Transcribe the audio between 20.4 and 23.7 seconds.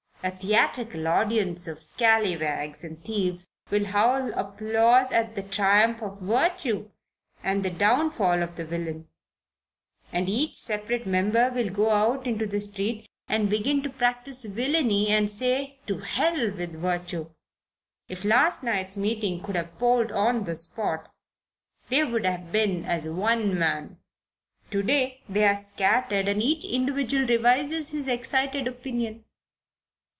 the spot, they would have been as one